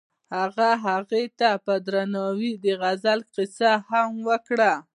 [0.35, 4.73] هغه هغې ته په درناوي د غزل کیسه هم وکړه.